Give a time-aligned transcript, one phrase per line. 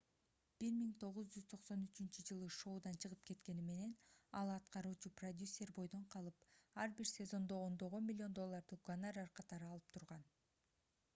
[0.67, 3.91] 1993-ж шоудан чыгып кеткени менен
[4.39, 6.39] ал аткаруучу продюсер бойдон калып
[6.85, 10.25] ар бир сезондо ондогон миллион долларды гонорар катары алып турган